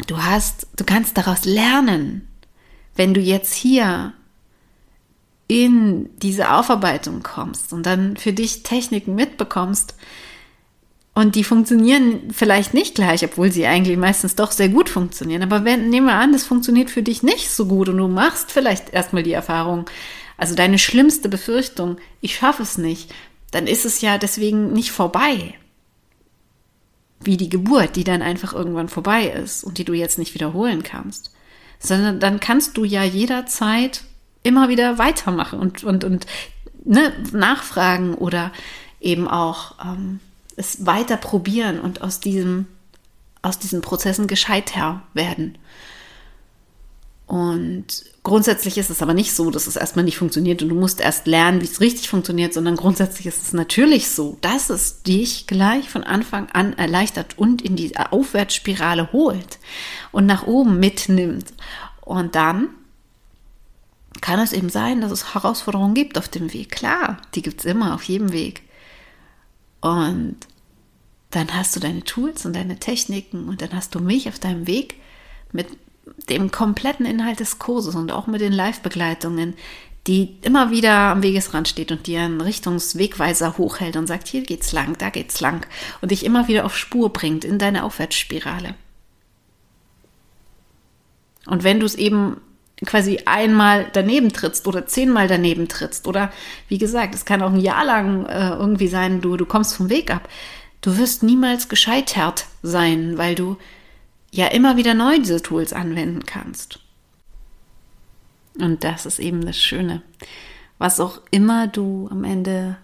Du 0.08 0.22
hast, 0.22 0.68
du 0.76 0.84
kannst 0.84 1.18
daraus 1.18 1.46
lernen, 1.46 2.28
wenn 2.96 3.14
du 3.14 3.22
jetzt 3.22 3.54
hier 3.54 4.14
in 5.48 6.10
diese 6.20 6.52
Aufarbeitung 6.52 7.24
kommst 7.24 7.72
und 7.72 7.86
dann 7.86 8.18
für 8.18 8.34
dich 8.34 8.64
Techniken 8.64 9.16
mitbekommst, 9.16 9.96
und 11.18 11.36
die 11.36 11.46
funktionieren 11.46 12.30
vielleicht 12.32 12.74
nicht 12.74 12.94
gleich, 12.94 13.24
obwohl 13.24 13.50
sie 13.50 13.66
eigentlich 13.66 13.98
meistens 13.98 14.36
doch 14.36 14.52
sehr 14.52 14.68
gut 14.68 14.90
funktionieren. 14.90 15.44
Aber 15.44 15.64
wenn, 15.64 15.90
nehmen 15.90 16.08
wir 16.08 16.16
an, 16.16 16.34
das 16.34 16.44
funktioniert 16.44 16.90
für 16.90 17.04
dich 17.04 17.24
nicht 17.24 17.50
so 17.50 17.68
gut 17.68 17.88
und 17.88 17.98
du 17.98 18.10
machst 18.10 18.52
vielleicht 18.52 18.94
erstmal 18.94 19.24
die 19.24 19.32
Erfahrung, 19.32 19.86
also 20.38 20.56
deine 20.56 20.78
schlimmste 20.78 21.30
Befürchtung, 21.30 21.98
ich 22.20 22.36
schaffe 22.36 22.64
es 22.64 22.78
nicht, 22.78 23.14
dann 23.52 23.66
ist 23.66 23.86
es 23.86 24.02
ja 24.02 24.18
deswegen 24.18 24.74
nicht 24.74 24.92
vorbei. 24.92 25.54
Wie 27.22 27.38
die 27.38 27.50
Geburt, 27.50 27.96
die 27.96 28.04
dann 28.04 28.22
einfach 28.22 28.54
irgendwann 28.54 28.90
vorbei 28.90 29.28
ist 29.28 29.64
und 29.64 29.78
die 29.78 29.86
du 29.86 29.94
jetzt 29.94 30.20
nicht 30.20 30.34
wiederholen 30.34 30.84
kannst. 30.84 31.34
Sondern 31.80 32.20
dann 32.20 32.42
kannst 32.42 32.76
du 32.76 32.84
ja 32.84 33.06
jederzeit 33.06 34.04
immer 34.44 34.68
wieder 34.68 34.98
weitermachen 34.98 35.60
und, 35.60 35.86
und, 35.86 36.04
und 36.04 36.26
ne, 36.84 37.14
nachfragen 37.32 38.16
oder 38.16 38.52
eben 39.00 39.30
auch 39.30 39.76
ähm, 39.82 40.20
es 40.56 40.86
weiter 40.86 41.18
probieren 41.18 41.80
und 41.80 42.02
aus 42.02 42.20
diesem, 42.20 42.68
aus 43.42 43.60
diesen 43.60 43.82
Prozessen 43.82 44.28
gescheiter 44.28 45.04
werden. 45.14 45.58
Und 47.28 47.86
grundsätzlich 48.22 48.78
ist 48.78 48.92
es 48.92 49.02
aber 49.02 49.16
nicht 49.16 49.34
so, 49.34 49.50
dass 49.50 49.66
es 49.66 49.76
erstmal 49.76 50.06
nicht 50.06 50.18
funktioniert 50.18 50.62
und 50.62 50.70
du 50.70 50.76
musst 50.76 51.02
erst 51.02 51.26
lernen, 51.26 51.60
wie 51.62 51.66
es 51.66 51.82
richtig 51.82 52.08
funktioniert, 52.08 52.54
sondern 52.54 52.76
grundsätzlich 52.76 53.26
ist 53.26 53.42
es 53.42 53.52
natürlich 53.52 54.10
so, 54.10 54.38
dass 54.42 54.70
es 54.70 55.02
dich 55.02 55.48
gleich 55.48 55.90
von 55.90 56.04
Anfang 56.04 56.50
an 56.52 56.74
erleichtert 56.74 57.38
und 57.38 57.64
in 57.64 57.76
die 57.76 57.98
Aufwärtsspirale 57.98 59.12
holt 59.12 59.58
und 60.12 60.28
nach 60.28 60.46
oben 60.46 60.80
mitnimmt 60.80 61.54
Und 62.02 62.36
dann 62.36 62.70
kann 64.22 64.40
es 64.40 64.54
eben 64.54 64.70
sein, 64.70 65.02
dass 65.02 65.12
es 65.12 65.34
Herausforderungen 65.34 65.96
gibt 65.96 66.18
auf 66.18 66.30
dem 66.30 66.54
Weg. 66.54 66.72
Klar, 66.72 67.18
die 67.34 67.42
gibt 67.42 67.62
es 67.62 67.66
immer 67.66 67.96
auf 67.96 68.04
jedem 68.04 68.32
Weg. 68.32 68.62
Und 69.82 70.38
dann 71.32 71.54
hast 71.54 71.76
du 71.76 71.80
deine 71.80 72.04
Tools 72.04 72.46
und 72.46 72.56
deine 72.56 72.80
Techniken 72.80 73.48
und 73.50 73.62
dann 73.62 73.74
hast 73.74 73.94
du 73.94 74.00
mich 74.00 74.28
auf 74.30 74.40
deinem 74.40 74.68
Weg 74.68 74.96
mit 75.52 75.68
dem 76.30 76.52
kompletten 76.52 77.06
Inhalt 77.06 77.40
des 77.40 77.60
Kurses 77.60 77.96
und 77.96 78.12
auch 78.12 78.28
mit 78.28 78.42
den 78.42 78.54
Live-Begleitungen, 78.54 79.56
die 80.08 80.38
immer 80.44 80.70
wieder 80.70 80.94
am 80.94 81.24
Wegesrand 81.24 81.68
steht 81.68 81.92
und 81.92 82.06
dir 82.06 82.22
einen 82.22 82.40
Richtungswegweiser 82.40 83.58
hochhält 83.58 83.98
und 83.98 84.08
sagt, 84.08 84.28
hier 84.28 84.44
geht's 84.44 84.72
lang, 84.72 84.98
da 84.98 85.10
geht's 85.10 85.42
lang 85.42 85.66
und 86.02 86.12
dich 86.12 86.24
immer 86.24 86.48
wieder 86.48 86.66
auf 86.66 86.78
Spur 86.78 87.12
bringt 87.12 87.44
in 87.44 87.58
deine 87.58 87.84
Aufwärtsspirale. 87.84 88.76
Und 91.48 91.64
wenn 91.64 91.80
du 91.80 91.86
es 91.86 91.96
eben 91.96 92.40
quasi 92.84 93.22
einmal 93.26 93.88
daneben 93.94 94.34
trittst 94.34 94.68
oder 94.68 94.86
zehnmal 94.86 95.28
daneben 95.28 95.68
trittst 95.68 96.08
oder 96.08 96.32
wie 96.68 96.78
gesagt, 96.78 97.16
es 97.16 97.26
kann 97.26 97.42
auch 97.42 97.54
ein 97.54 97.60
Jahr 97.60 97.86
lang 97.86 98.26
äh, 98.26 98.50
irgendwie 98.50 98.88
sein, 98.88 99.22
du, 99.22 99.38
du 99.38 99.46
kommst 99.46 99.76
vom 99.76 99.90
Weg 99.90 100.14
ab, 100.14 100.28
du 100.82 100.98
wirst 100.98 101.24
niemals 101.24 101.70
gescheitert 101.70 102.46
sein, 102.62 103.18
weil 103.18 103.36
du 103.36 103.58
ja 104.32 104.48
immer 104.48 104.76
wieder 104.76 104.94
neu 104.94 105.20
diese 105.20 105.42
Tools 105.42 105.72
anwenden 105.72 106.26
kannst. 106.26 106.80
Und 108.60 108.84
das 108.84 109.06
ist 109.06 109.20
eben 109.20 109.46
das 109.46 109.58
Schöne. 109.58 110.02
Was 110.78 111.00
auch 111.00 111.22
immer 111.32 111.68
du 111.68 112.10
am 112.12 112.24
Ende 112.24 112.78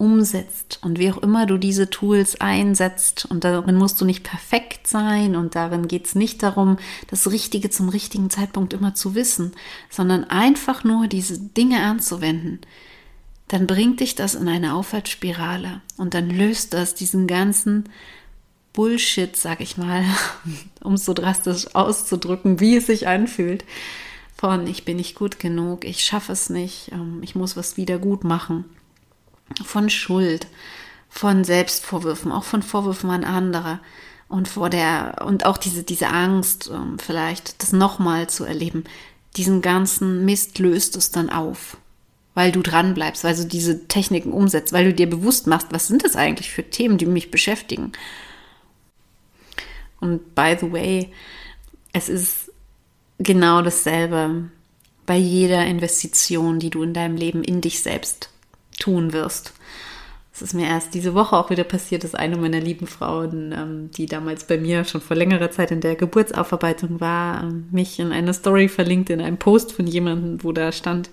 umsetzt 0.00 0.78
und 0.80 0.98
wie 0.98 1.12
auch 1.12 1.18
immer 1.18 1.44
du 1.44 1.58
diese 1.58 1.90
Tools 1.90 2.40
einsetzt 2.40 3.26
und 3.26 3.44
darin 3.44 3.76
musst 3.76 4.00
du 4.00 4.06
nicht 4.06 4.24
perfekt 4.24 4.86
sein 4.86 5.36
und 5.36 5.54
darin 5.54 5.88
geht 5.88 6.06
es 6.06 6.14
nicht 6.14 6.42
darum, 6.42 6.78
das 7.08 7.30
Richtige 7.30 7.68
zum 7.68 7.90
richtigen 7.90 8.30
Zeitpunkt 8.30 8.72
immer 8.72 8.94
zu 8.94 9.14
wissen, 9.14 9.52
sondern 9.90 10.24
einfach 10.24 10.84
nur 10.84 11.06
diese 11.06 11.38
Dinge 11.38 11.82
anzuwenden, 11.82 12.60
dann 13.48 13.66
bringt 13.66 14.00
dich 14.00 14.14
das 14.14 14.34
in 14.34 14.48
eine 14.48 14.74
Aufwärtsspirale 14.74 15.82
und 15.98 16.14
dann 16.14 16.30
löst 16.30 16.72
das 16.72 16.94
diesen 16.94 17.26
ganzen 17.26 17.84
Bullshit, 18.72 19.36
sag 19.36 19.60
ich 19.60 19.76
mal, 19.76 20.02
um 20.82 20.94
es 20.94 21.04
so 21.04 21.12
drastisch 21.12 21.74
auszudrücken, 21.74 22.58
wie 22.58 22.76
es 22.76 22.86
sich 22.86 23.06
anfühlt, 23.06 23.66
von 24.34 24.66
ich 24.66 24.86
bin 24.86 24.96
nicht 24.96 25.14
gut 25.14 25.38
genug, 25.38 25.84
ich 25.84 26.02
schaffe 26.02 26.32
es 26.32 26.48
nicht, 26.48 26.90
ähm, 26.90 27.18
ich 27.20 27.34
muss 27.34 27.54
was 27.54 27.76
wieder 27.76 27.98
gut 27.98 28.24
machen 28.24 28.64
von 29.64 29.90
Schuld, 29.90 30.46
von 31.08 31.44
Selbstvorwürfen, 31.44 32.32
auch 32.32 32.44
von 32.44 32.62
Vorwürfen 32.62 33.10
an 33.10 33.24
andere 33.24 33.80
und 34.28 34.48
vor 34.48 34.70
der 34.70 35.22
und 35.26 35.44
auch 35.44 35.58
diese 35.58 35.82
diese 35.82 36.08
Angst 36.08 36.70
ähm, 36.72 36.98
vielleicht 36.98 37.62
das 37.62 37.72
nochmal 37.72 38.28
zu 38.28 38.44
erleben. 38.44 38.84
Diesen 39.36 39.60
ganzen 39.60 40.24
Mist 40.24 40.58
löst 40.58 40.96
es 40.96 41.10
dann 41.10 41.30
auf, 41.30 41.76
weil 42.34 42.52
du 42.52 42.62
dran 42.62 42.94
bleibst, 42.94 43.24
weil 43.24 43.36
du 43.36 43.44
diese 43.44 43.86
Techniken 43.86 44.32
umsetzt, 44.32 44.72
weil 44.72 44.86
du 44.86 44.94
dir 44.94 45.08
bewusst 45.10 45.46
machst, 45.46 45.68
was 45.70 45.88
sind 45.88 46.04
das 46.04 46.16
eigentlich 46.16 46.50
für 46.50 46.68
Themen, 46.68 46.98
die 46.98 47.06
mich 47.06 47.30
beschäftigen. 47.30 47.92
Und 50.00 50.34
by 50.34 50.56
the 50.58 50.72
way, 50.72 51.12
es 51.92 52.08
ist 52.08 52.52
genau 53.18 53.62
dasselbe 53.62 54.50
bei 55.06 55.16
jeder 55.16 55.66
Investition, 55.66 56.58
die 56.58 56.70
du 56.70 56.82
in 56.82 56.94
deinem 56.94 57.16
Leben 57.16 57.44
in 57.44 57.60
dich 57.60 57.82
selbst 57.82 58.30
tun 58.80 59.12
wirst. 59.12 59.54
Es 60.32 60.42
ist 60.42 60.54
mir 60.54 60.68
erst 60.68 60.94
diese 60.94 61.14
Woche 61.14 61.36
auch 61.36 61.50
wieder 61.50 61.64
passiert, 61.64 62.02
dass 62.02 62.14
eine 62.14 62.36
meiner 62.36 62.60
lieben 62.60 62.86
Frauen, 62.86 63.52
ähm, 63.52 63.90
die 63.90 64.06
damals 64.06 64.44
bei 64.44 64.58
mir 64.58 64.84
schon 64.84 65.00
vor 65.00 65.16
längerer 65.16 65.50
Zeit 65.50 65.70
in 65.70 65.80
der 65.80 65.96
Geburtsaufarbeitung 65.96 67.00
war, 67.00 67.42
ähm, 67.42 67.68
mich 67.70 67.98
in 67.98 68.10
eine 68.10 68.32
Story 68.32 68.68
verlinkt, 68.68 69.10
in 69.10 69.20
einem 69.20 69.36
Post 69.36 69.72
von 69.72 69.86
jemandem, 69.86 70.42
wo 70.42 70.52
da 70.52 70.72
stand, 70.72 71.10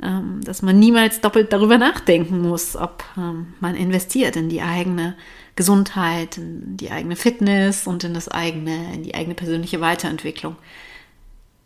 ähm, 0.00 0.40
dass 0.44 0.62
man 0.62 0.78
niemals 0.78 1.20
doppelt 1.20 1.52
darüber 1.52 1.78
nachdenken 1.78 2.42
muss, 2.42 2.76
ob 2.76 3.04
man 3.16 3.74
investiert 3.74 4.36
in 4.36 4.48
die 4.48 4.62
eigene 4.62 5.16
Gesundheit, 5.56 6.36
in 6.36 6.76
die 6.76 6.90
eigene 6.90 7.16
Fitness 7.16 7.86
und 7.86 8.04
in 8.04 8.14
das 8.14 8.28
eigene, 8.28 8.94
in 8.94 9.02
die 9.02 9.14
eigene 9.14 9.34
persönliche 9.34 9.80
Weiterentwicklung. 9.80 10.56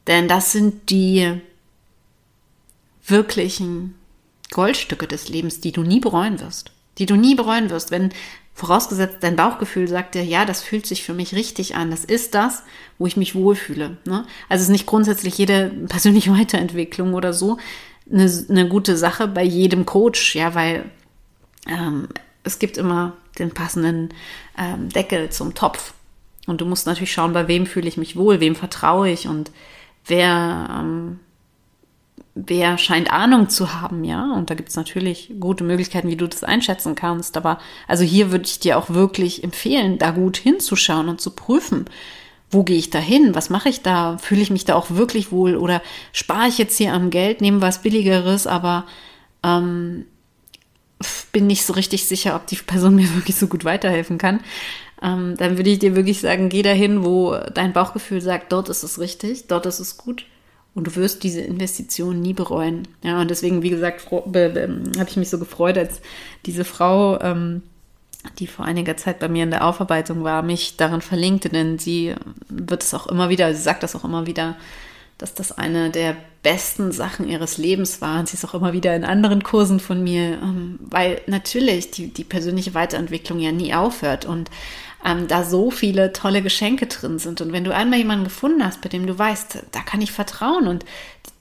Denn 0.06 0.28
das 0.28 0.52
sind 0.52 0.90
die 0.90 1.40
wirklichen 3.06 3.97
Goldstücke 4.50 5.06
des 5.06 5.28
Lebens, 5.28 5.60
die 5.60 5.72
du 5.72 5.82
nie 5.82 6.00
bereuen 6.00 6.40
wirst. 6.40 6.72
Die 6.98 7.06
du 7.06 7.16
nie 7.16 7.34
bereuen 7.34 7.70
wirst, 7.70 7.90
wenn 7.90 8.10
vorausgesetzt 8.54 9.18
dein 9.20 9.36
Bauchgefühl 9.36 9.86
sagt 9.86 10.16
dir, 10.16 10.24
ja, 10.24 10.44
das 10.44 10.62
fühlt 10.62 10.84
sich 10.84 11.04
für 11.04 11.14
mich 11.14 11.32
richtig 11.34 11.76
an. 11.76 11.92
Das 11.92 12.04
ist 12.04 12.34
das, 12.34 12.64
wo 12.98 13.06
ich 13.06 13.16
mich 13.16 13.36
wohlfühle. 13.36 13.98
Ne? 14.04 14.26
Also 14.48 14.62
es 14.62 14.68
ist 14.68 14.72
nicht 14.72 14.86
grundsätzlich 14.86 15.38
jede 15.38 15.70
persönliche 15.88 16.32
Weiterentwicklung 16.36 17.14
oder 17.14 17.32
so 17.32 17.58
eine, 18.10 18.30
eine 18.48 18.68
gute 18.68 18.96
Sache 18.96 19.28
bei 19.28 19.44
jedem 19.44 19.86
Coach, 19.86 20.34
ja, 20.34 20.54
weil 20.54 20.90
ähm, 21.68 22.08
es 22.42 22.58
gibt 22.58 22.78
immer 22.78 23.16
den 23.38 23.50
passenden 23.50 24.08
ähm, 24.58 24.88
Deckel 24.88 25.30
zum 25.30 25.54
Topf. 25.54 25.94
Und 26.46 26.60
du 26.60 26.64
musst 26.64 26.86
natürlich 26.86 27.12
schauen, 27.12 27.34
bei 27.34 27.46
wem 27.46 27.66
fühle 27.66 27.86
ich 27.86 27.96
mich 27.96 28.16
wohl, 28.16 28.40
wem 28.40 28.56
vertraue 28.56 29.10
ich 29.10 29.28
und 29.28 29.52
wer 30.06 30.68
ähm, 30.80 31.20
wer 32.46 32.78
scheint 32.78 33.12
Ahnung 33.12 33.48
zu 33.48 33.80
haben, 33.80 34.04
ja. 34.04 34.32
Und 34.32 34.50
da 34.50 34.54
gibt 34.54 34.68
es 34.68 34.76
natürlich 34.76 35.32
gute 35.40 35.64
Möglichkeiten, 35.64 36.08
wie 36.08 36.16
du 36.16 36.28
das 36.28 36.44
einschätzen 36.44 36.94
kannst. 36.94 37.36
Aber 37.36 37.58
also 37.86 38.04
hier 38.04 38.30
würde 38.30 38.44
ich 38.44 38.60
dir 38.60 38.78
auch 38.78 38.90
wirklich 38.90 39.42
empfehlen, 39.42 39.98
da 39.98 40.10
gut 40.10 40.36
hinzuschauen 40.36 41.08
und 41.08 41.20
zu 41.20 41.30
prüfen, 41.30 41.86
wo 42.50 42.62
gehe 42.62 42.78
ich 42.78 42.90
da 42.90 42.98
hin? 42.98 43.34
Was 43.34 43.50
mache 43.50 43.68
ich 43.68 43.82
da? 43.82 44.16
Fühle 44.18 44.40
ich 44.40 44.50
mich 44.50 44.64
da 44.64 44.74
auch 44.74 44.90
wirklich 44.90 45.32
wohl? 45.32 45.56
Oder 45.56 45.82
spare 46.12 46.48
ich 46.48 46.58
jetzt 46.58 46.76
hier 46.78 46.94
am 46.94 47.10
Geld, 47.10 47.40
nehme 47.40 47.60
was 47.60 47.82
Billigeres, 47.82 48.46
aber 48.46 48.86
ähm, 49.42 50.06
bin 51.32 51.46
nicht 51.46 51.64
so 51.64 51.74
richtig 51.74 52.06
sicher, 52.06 52.36
ob 52.36 52.46
die 52.46 52.56
Person 52.56 52.94
mir 52.96 53.14
wirklich 53.14 53.36
so 53.36 53.48
gut 53.48 53.64
weiterhelfen 53.64 54.18
kann. 54.18 54.40
Ähm, 55.02 55.36
dann 55.36 55.56
würde 55.56 55.70
ich 55.70 55.78
dir 55.78 55.94
wirklich 55.94 56.20
sagen, 56.20 56.48
geh 56.48 56.62
dahin, 56.62 57.04
wo 57.04 57.36
dein 57.54 57.72
Bauchgefühl 57.72 58.20
sagt, 58.20 58.52
dort 58.52 58.68
ist 58.68 58.82
es 58.82 58.98
richtig, 58.98 59.46
dort 59.46 59.66
ist 59.66 59.78
es 59.78 59.96
gut 59.96 60.24
und 60.74 60.86
du 60.86 60.96
wirst 60.96 61.24
diese 61.24 61.40
Investition 61.40 62.20
nie 62.20 62.34
bereuen. 62.34 62.86
Ja, 63.02 63.20
und 63.20 63.30
deswegen, 63.30 63.62
wie 63.62 63.70
gesagt, 63.70 64.10
habe 64.10 65.06
ich 65.08 65.16
mich 65.16 65.30
so 65.30 65.38
gefreut, 65.38 65.76
als 65.76 66.00
diese 66.46 66.64
Frau, 66.64 67.20
ähm, 67.20 67.62
die 68.38 68.46
vor 68.46 68.64
einiger 68.64 68.96
Zeit 68.96 69.18
bei 69.18 69.28
mir 69.28 69.44
in 69.44 69.50
der 69.50 69.64
Aufarbeitung 69.64 70.24
war, 70.24 70.42
mich 70.42 70.76
daran 70.76 71.00
verlinkte, 71.00 71.48
denn 71.48 71.78
sie 71.78 72.14
wird 72.48 72.82
es 72.82 72.94
auch 72.94 73.06
immer 73.06 73.28
wieder, 73.28 73.54
sie 73.54 73.62
sagt 73.62 73.82
das 73.82 73.96
auch 73.96 74.04
immer 74.04 74.26
wieder, 74.26 74.56
dass 75.18 75.34
das 75.34 75.50
eine 75.50 75.90
der 75.90 76.16
besten 76.44 76.92
Sachen 76.92 77.28
ihres 77.28 77.58
Lebens 77.58 78.00
war. 78.00 78.20
Und 78.20 78.28
sie 78.28 78.34
ist 78.34 78.44
auch 78.44 78.54
immer 78.54 78.72
wieder 78.72 78.94
in 78.94 79.04
anderen 79.04 79.42
Kursen 79.42 79.80
von 79.80 80.02
mir, 80.02 80.38
ähm, 80.40 80.78
weil 80.80 81.20
natürlich 81.26 81.90
die, 81.90 82.12
die 82.12 82.24
persönliche 82.24 82.74
Weiterentwicklung 82.74 83.40
ja 83.40 83.50
nie 83.50 83.74
aufhört. 83.74 84.24
Und 84.24 84.48
ähm, 85.04 85.28
da 85.28 85.44
so 85.44 85.70
viele 85.70 86.12
tolle 86.12 86.42
Geschenke 86.42 86.86
drin 86.86 87.18
sind. 87.18 87.40
Und 87.40 87.52
wenn 87.52 87.64
du 87.64 87.74
einmal 87.74 87.98
jemanden 87.98 88.24
gefunden 88.24 88.64
hast, 88.64 88.80
bei 88.80 88.88
dem 88.88 89.06
du 89.06 89.18
weißt, 89.18 89.64
da 89.70 89.80
kann 89.80 90.00
ich 90.00 90.12
vertrauen 90.12 90.66
und 90.66 90.84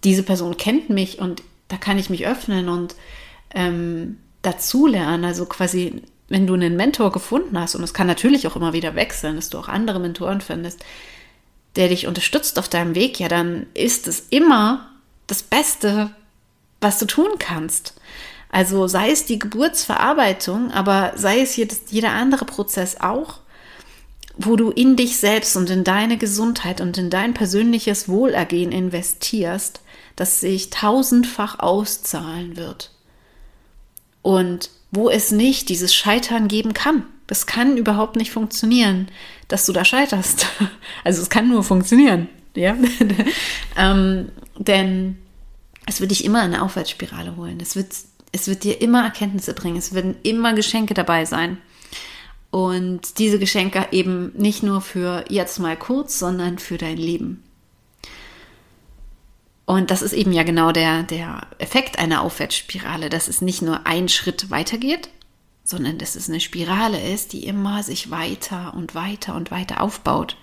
diese 0.03 0.23
Person 0.23 0.57
kennt 0.57 0.89
mich 0.89 1.19
und 1.19 1.41
da 1.67 1.77
kann 1.77 1.97
ich 1.97 2.09
mich 2.09 2.27
öffnen 2.27 2.69
und 2.69 2.95
ähm, 3.53 4.17
dazulernen, 4.41 5.25
also 5.25 5.45
quasi 5.45 6.01
wenn 6.29 6.47
du 6.47 6.53
einen 6.53 6.75
Mentor 6.75 7.11
gefunden 7.11 7.57
hast, 7.57 7.75
und 7.75 7.83
es 7.83 7.93
kann 7.93 8.07
natürlich 8.07 8.47
auch 8.47 8.55
immer 8.55 8.73
wieder 8.73 8.95
wechseln, 8.95 9.37
dass 9.37 9.49
du 9.49 9.57
auch 9.57 9.69
andere 9.69 9.99
Mentoren 9.99 10.41
findest, 10.41 10.83
der 11.75 11.87
dich 11.87 12.07
unterstützt 12.07 12.59
auf 12.59 12.67
deinem 12.67 12.95
Weg, 12.95 13.19
ja, 13.19 13.27
dann 13.27 13.67
ist 13.73 14.07
es 14.07 14.25
immer 14.29 14.89
das 15.27 15.43
Beste, 15.43 16.11
was 16.81 16.99
du 16.99 17.05
tun 17.05 17.29
kannst. 17.39 17.93
Also 18.49 18.87
sei 18.87 19.11
es 19.11 19.25
die 19.25 19.39
Geburtsverarbeitung, 19.39 20.71
aber 20.71 21.13
sei 21.15 21.41
es 21.41 21.55
jeder 21.55 22.11
andere 22.11 22.45
Prozess 22.45 22.99
auch, 22.99 23.39
wo 24.37 24.55
du 24.55 24.71
in 24.71 24.95
dich 24.95 25.17
selbst 25.17 25.55
und 25.55 25.69
in 25.69 25.83
deine 25.83 26.17
Gesundheit 26.17 26.81
und 26.81 26.97
in 26.97 27.09
dein 27.09 27.33
persönliches 27.33 28.07
Wohlergehen 28.07 28.71
investierst, 28.71 29.81
das 30.15 30.39
sich 30.39 30.69
tausendfach 30.69 31.59
auszahlen 31.59 32.57
wird. 32.57 32.91
Und 34.21 34.69
wo 34.91 35.09
es 35.09 35.31
nicht 35.31 35.69
dieses 35.69 35.93
Scheitern 35.93 36.47
geben 36.47 36.73
kann. 36.73 37.03
Das 37.27 37.45
kann 37.45 37.77
überhaupt 37.77 38.15
nicht 38.15 38.31
funktionieren, 38.31 39.09
dass 39.47 39.65
du 39.65 39.73
da 39.73 39.83
scheiterst. 39.83 40.47
Also 41.03 41.21
es 41.21 41.29
kann 41.29 41.47
nur 41.47 41.63
funktionieren, 41.63 42.27
ja. 42.55 42.75
ähm, 43.77 44.29
denn 44.57 45.17
es 45.85 46.01
wird 46.01 46.11
dich 46.11 46.25
immer 46.25 46.43
in 46.43 46.53
eine 46.53 46.61
Aufwärtsspirale 46.61 47.37
holen. 47.37 47.59
Es 47.61 47.75
wird, 47.75 47.93
es 48.33 48.47
wird 48.47 48.63
dir 48.63 48.81
immer 48.81 49.03
Erkenntnisse 49.03 49.53
bringen. 49.53 49.77
Es 49.77 49.93
werden 49.93 50.15
immer 50.23 50.53
Geschenke 50.53 50.93
dabei 50.93 51.23
sein. 51.23 51.59
Und 52.57 53.19
diese 53.19 53.37
Geschenke 53.37 53.87
eben 53.91 54.31
nicht 54.35 54.63
nur 54.63 54.81
für 54.81 55.25
jetzt 55.29 55.59
mal 55.59 55.77
kurz, 55.77 56.17
sondern 56.17 56.57
für 56.57 56.79
dein 56.79 56.97
Leben. 56.97 57.43
Und 59.65 59.91
das 59.91 60.01
ist 60.01 60.13
eben 60.13 60.31
ja 60.31 60.41
genau 60.41 60.71
der, 60.71 61.03
der 61.03 61.45
Effekt 61.59 61.99
einer 61.99 62.23
Aufwärtsspirale, 62.23 63.09
dass 63.09 63.27
es 63.27 63.41
nicht 63.41 63.61
nur 63.61 63.85
ein 63.85 64.09
Schritt 64.09 64.49
weitergeht, 64.49 65.09
sondern 65.63 65.99
dass 65.99 66.15
es 66.15 66.29
eine 66.29 66.39
Spirale 66.39 66.99
ist, 67.13 67.33
die 67.33 67.45
immer 67.45 67.83
sich 67.83 68.09
weiter 68.09 68.73
und 68.73 68.95
weiter 68.95 69.35
und 69.35 69.51
weiter 69.51 69.79
aufbaut. 69.79 70.35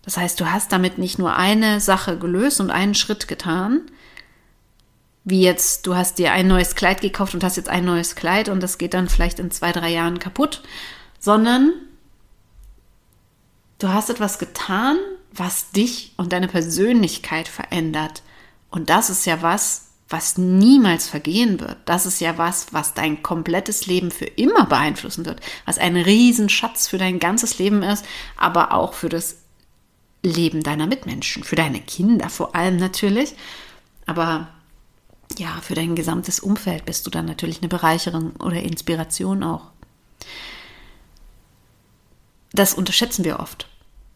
Das 0.00 0.16
heißt, 0.16 0.40
du 0.40 0.50
hast 0.50 0.72
damit 0.72 0.96
nicht 0.96 1.18
nur 1.18 1.36
eine 1.36 1.80
Sache 1.80 2.16
gelöst 2.16 2.62
und 2.62 2.70
einen 2.70 2.94
Schritt 2.94 3.28
getan, 3.28 3.82
wie 5.24 5.42
jetzt, 5.42 5.86
du 5.86 5.96
hast 5.96 6.18
dir 6.18 6.32
ein 6.32 6.48
neues 6.48 6.76
Kleid 6.76 7.02
gekauft 7.02 7.34
und 7.34 7.44
hast 7.44 7.58
jetzt 7.58 7.68
ein 7.68 7.84
neues 7.84 8.14
Kleid 8.14 8.48
und 8.48 8.62
das 8.62 8.78
geht 8.78 8.94
dann 8.94 9.10
vielleicht 9.10 9.38
in 9.38 9.50
zwei, 9.50 9.70
drei 9.70 9.90
Jahren 9.90 10.18
kaputt, 10.18 10.62
sondern 11.20 11.72
du 13.78 13.88
hast 13.90 14.10
etwas 14.10 14.38
getan, 14.38 14.96
was 15.32 15.70
dich 15.70 16.12
und 16.16 16.32
deine 16.32 16.48
Persönlichkeit 16.48 17.46
verändert. 17.46 18.22
Und 18.70 18.90
das 18.90 19.10
ist 19.10 19.26
ja 19.26 19.42
was, 19.42 19.90
was 20.08 20.38
niemals 20.38 21.08
vergehen 21.08 21.60
wird. 21.60 21.76
Das 21.84 22.04
ist 22.04 22.20
ja 22.20 22.36
was, 22.36 22.72
was 22.72 22.94
dein 22.94 23.22
komplettes 23.22 23.86
Leben 23.86 24.10
für 24.10 24.24
immer 24.24 24.66
beeinflussen 24.66 25.24
wird, 25.24 25.40
was 25.66 25.78
ein 25.78 25.96
Riesenschatz 25.96 26.88
für 26.88 26.98
dein 26.98 27.20
ganzes 27.20 27.58
Leben 27.58 27.84
ist, 27.84 28.04
aber 28.36 28.72
auch 28.72 28.94
für 28.94 29.08
das 29.08 29.36
Leben 30.22 30.62
deiner 30.62 30.86
Mitmenschen, 30.86 31.44
für 31.44 31.56
deine 31.56 31.80
Kinder 31.80 32.28
vor 32.28 32.54
allem 32.56 32.76
natürlich, 32.76 33.34
aber 34.04 34.48
ja, 35.38 35.60
für 35.62 35.74
dein 35.74 35.94
gesamtes 35.94 36.40
Umfeld 36.40 36.84
bist 36.84 37.06
du 37.06 37.10
dann 37.10 37.24
natürlich 37.24 37.60
eine 37.60 37.68
Bereicherung 37.68 38.32
oder 38.36 38.60
Inspiration 38.60 39.44
auch. 39.44 39.70
Das 42.52 42.74
unterschätzen 42.74 43.24
wir 43.24 43.40
oft. 43.40 43.66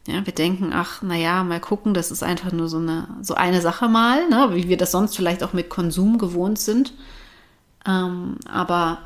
Ja, 0.06 0.26
wir 0.26 0.34
denken, 0.34 0.72
ach, 0.72 1.00
naja, 1.00 1.42
mal 1.44 1.60
gucken, 1.60 1.94
das 1.94 2.10
ist 2.10 2.22
einfach 2.22 2.52
nur 2.52 2.68
so 2.68 2.76
eine, 2.76 3.08
so 3.22 3.34
eine 3.34 3.62
Sache 3.62 3.88
mal, 3.88 4.28
ne, 4.28 4.50
wie 4.52 4.68
wir 4.68 4.76
das 4.76 4.90
sonst 4.90 5.16
vielleicht 5.16 5.42
auch 5.42 5.54
mit 5.54 5.70
Konsum 5.70 6.18
gewohnt 6.18 6.58
sind. 6.58 6.92
Ähm, 7.86 8.36
aber 8.46 8.98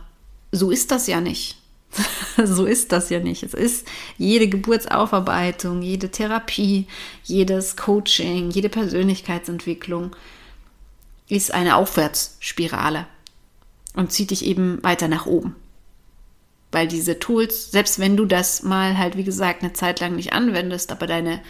so 0.50 0.70
ist 0.70 0.90
das 0.90 1.06
ja 1.06 1.20
nicht. 1.20 1.56
so 2.44 2.66
ist 2.66 2.92
das 2.92 3.11
ja 3.11 3.20
nicht. 3.20 3.42
Es 3.42 3.54
ist 3.54 3.87
jede 4.16 4.49
Geburtsaufarbeitung, 4.49 5.82
jede 5.82 6.11
Therapie, 6.11 6.87
jedes 7.23 7.76
Coaching, 7.76 8.50
jede 8.50 8.68
Persönlichkeitsentwicklung 8.68 10.14
ist 11.28 11.52
eine 11.52 11.76
Aufwärtsspirale 11.76 13.06
und 13.94 14.12
zieht 14.12 14.30
dich 14.30 14.44
eben 14.44 14.82
weiter 14.82 15.08
nach 15.08 15.26
oben. 15.26 15.54
Weil 16.71 16.87
diese 16.87 17.19
Tools, 17.19 17.71
selbst 17.71 17.99
wenn 17.99 18.17
du 18.17 18.27
das 18.27 18.63
mal 18.63 18.99
halt, 18.99 19.17
wie 19.17 19.25
gesagt, 19.25 19.63
eine 19.63 19.73
Zeit 19.73 20.01
lang 20.01 20.17
nicht 20.17 20.33
anwendest, 20.33 20.93
aber 20.93 21.07
deine, 21.07 21.41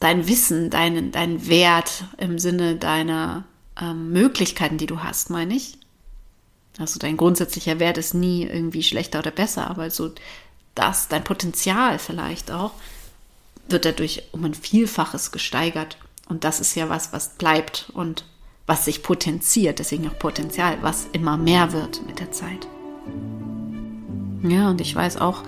dein 0.00 0.26
Wissen, 0.26 0.70
deinen, 0.70 1.12
dein 1.12 1.46
Wert 1.46 2.04
im 2.18 2.38
Sinne 2.38 2.76
deiner 2.76 3.44
ähm, 3.80 4.12
Möglichkeiten, 4.12 4.78
die 4.78 4.86
du 4.86 5.02
hast, 5.02 5.30
meine 5.30 5.54
ich. 5.54 5.78
Also 6.78 6.98
dein 6.98 7.16
grundsätzlicher 7.16 7.78
Wert 7.78 7.98
ist 7.98 8.14
nie 8.14 8.44
irgendwie 8.44 8.82
schlechter 8.82 9.18
oder 9.20 9.30
besser, 9.30 9.70
aber 9.70 9.90
so 9.90 10.10
das, 10.74 11.08
dein 11.08 11.22
Potenzial 11.22 11.98
vielleicht 11.98 12.50
auch, 12.50 12.72
wird 13.68 13.84
dadurch 13.84 14.22
um 14.32 14.44
ein 14.44 14.54
Vielfaches 14.54 15.32
gesteigert. 15.32 15.98
Und 16.28 16.44
das 16.44 16.60
ist 16.60 16.74
ja 16.74 16.88
was, 16.88 17.12
was 17.12 17.30
bleibt 17.30 17.90
und 17.92 18.24
was 18.66 18.84
sich 18.84 19.02
potenziert, 19.02 19.80
deswegen 19.80 20.08
auch 20.08 20.18
Potenzial, 20.18 20.78
was 20.82 21.06
immer 21.12 21.36
mehr 21.36 21.72
wird 21.72 22.06
mit 22.06 22.20
der 22.20 22.32
Zeit. 22.32 22.66
Ja, 24.42 24.70
und 24.70 24.80
ich 24.80 24.94
weiß 24.94 25.18
auch, 25.18 25.42